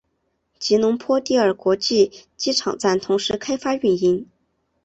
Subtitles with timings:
[0.57, 4.27] 吉隆坡第二国际机场站同时开放运营。